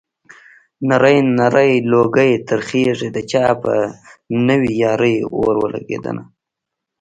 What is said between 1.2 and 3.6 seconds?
نری لوګی ترې خيږي د چا